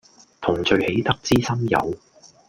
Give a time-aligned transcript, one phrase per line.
[0.41, 1.95] 同聚喜得知心友